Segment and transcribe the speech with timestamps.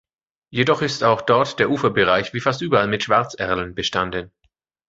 [0.49, 4.31] Jedoch ist auch dort der Uferbereich wie fast überall mit Schwarzerlen bestanden.